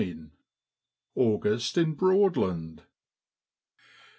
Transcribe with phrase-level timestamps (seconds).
[1.15, 2.79] AUGUST IN BKOADLAND.